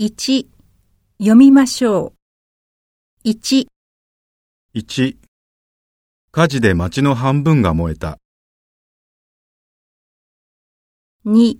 [0.00, 0.48] 1
[1.18, 2.14] 読みましょ
[3.24, 3.28] う。
[3.28, 3.68] 1
[4.74, 5.16] 1
[6.32, 8.18] 火事で町の半分が燃えた。
[11.24, 11.58] 2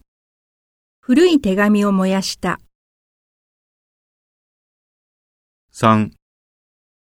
[0.99, 2.59] 古い手紙を燃やした。
[5.73, 6.11] 3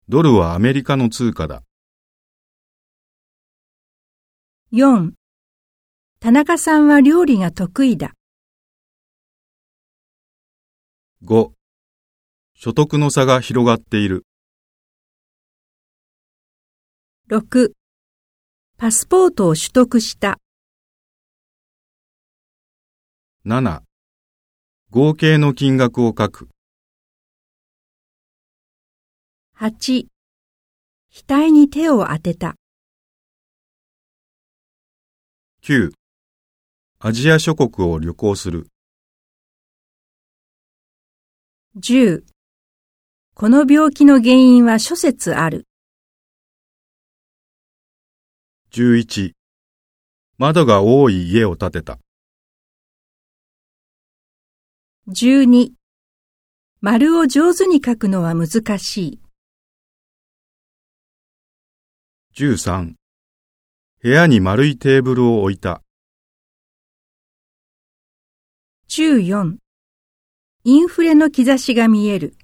[0.07, 1.63] ドルはアメリカの通貨だ。
[4.71, 5.11] 4
[6.21, 8.13] 田中さんは料理が得意だ。
[11.25, 11.51] 5
[12.55, 14.25] 所得の差が広がっている。
[17.29, 17.73] 6
[18.77, 20.39] パスポートを取得した。
[23.45, 23.81] 7
[24.91, 26.47] 合計の金額を書く。
[29.57, 30.05] 8
[31.11, 32.55] 額に手を当てた。
[35.63, 35.91] 9
[36.99, 38.67] アジア諸国を旅行する。
[41.77, 42.23] 10
[43.35, 45.67] この病気の原因は諸説ある。
[48.73, 49.33] 11
[50.39, 51.99] 窓が多い家を建てた。
[55.09, 55.73] 12
[56.81, 59.21] 丸を上手に書くのは難しい。
[62.35, 62.95] 13
[64.01, 65.83] 部屋に丸いテーブルを置いた。
[68.89, 69.59] 14
[70.65, 72.35] インフレの兆しが見える。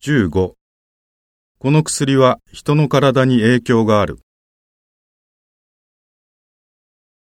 [0.00, 0.54] 15
[1.58, 4.20] この薬は人の体に影響がある。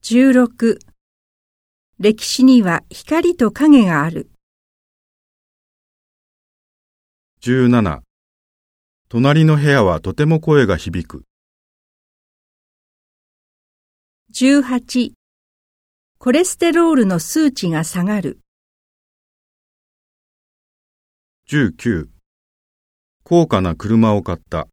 [0.02, 0.78] 16
[1.98, 4.30] 歴史には光と影がある。
[7.40, 8.00] 17
[9.08, 11.24] 隣の部屋はとても声が響く。
[14.34, 15.19] 18
[16.22, 18.40] コレステロールの数値が下がる。
[21.48, 22.08] 19
[23.24, 24.68] 高価な車を買った。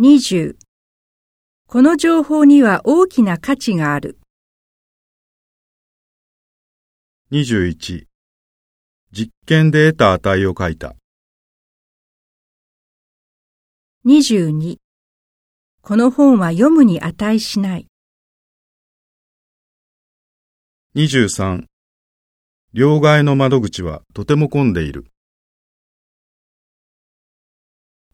[0.00, 0.56] 20
[1.68, 4.18] この情報には大きな価値がある。
[7.30, 8.06] 21
[9.12, 10.96] 実験で得た値を書いた。
[14.04, 14.78] 22
[15.80, 17.91] この本は読むに値しない。
[20.94, 21.64] 23
[22.74, 25.06] 両替の窓口はとても混んでいる。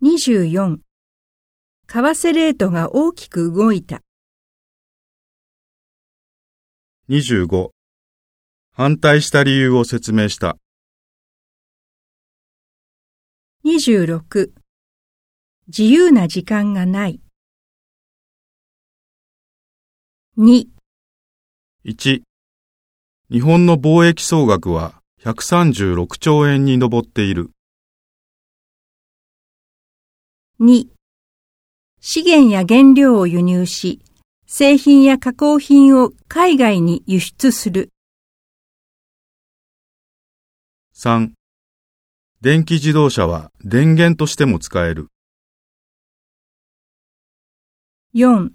[0.01, 0.79] 24
[1.89, 4.03] 為替レートが大きく動いた。
[7.09, 7.71] 25
[8.71, 10.57] 反対した理由を説明した。
[13.65, 14.53] 26
[15.67, 17.21] 自由な時間がない。
[20.39, 20.69] 2
[21.85, 22.28] 1
[23.31, 27.51] 日本の貿易総額は136兆円に上っている。
[30.61, 30.87] 2
[32.01, 34.01] 資源や原料を輸入し、
[34.47, 37.91] 製品や加工品を海外に輸出する。
[40.95, 41.33] 3
[42.41, 45.09] 電気自動車は電源としても使える。
[48.15, 48.49] 4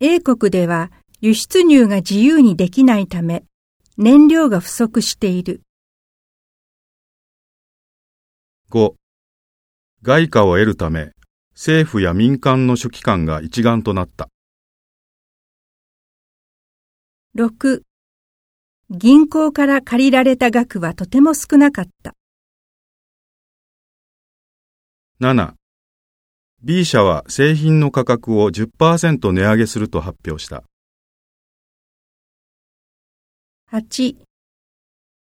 [0.00, 0.90] 英国では
[1.20, 3.44] 輸出入が自由にできないため、
[4.02, 5.60] 燃料が不足している。
[8.70, 8.94] 5
[10.00, 11.10] 外貨を得るため
[11.52, 14.30] 政府や民間の書記官が一丸となった。
[17.36, 17.82] 6
[18.88, 22.14] 銀行から借りられた額はとても少なかった。
[25.20, 25.52] 7
[26.62, 30.64] B 社は製品の価格を10%値上げすると発表した。
[33.72, 34.16] 8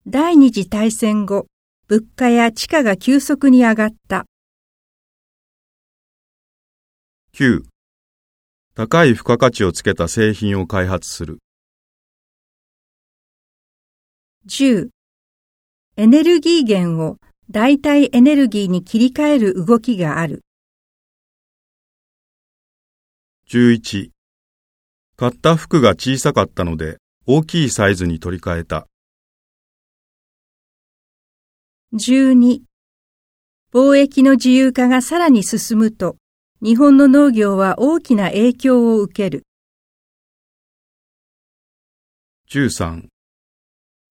[0.06, 1.48] 第二次大戦後、
[1.88, 4.28] 物価や地価が急速に上がった。
[7.34, 7.64] 9
[8.76, 11.40] 高い付加価値をつけた製品を開発する。
[14.48, 14.90] 10
[15.98, 17.18] エネルギー源を
[17.50, 20.44] 代替エネルギーに切り替える動きがある。
[23.50, 24.12] 11
[25.18, 28.88] 買った服が小さかったので大きいサイズに取り替えた。
[31.94, 32.62] 12
[33.74, 36.18] 貿易の自由化がさらに進むと、
[36.62, 39.44] 日本の農業は大きな影響を受ける。
[42.52, 43.08] 13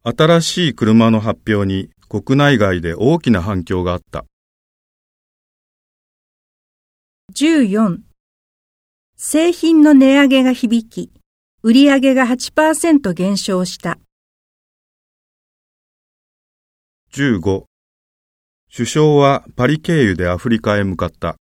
[0.02, 4.25] 新しい車の発表に国内外で大きな反響があった。
[7.32, 8.00] 14
[9.17, 11.12] 製品の値上げが響き、
[11.66, 13.96] 売上が8%減少した。
[17.14, 17.64] 15
[18.70, 21.37] 首相はパリ経由でアフリカへ向かった。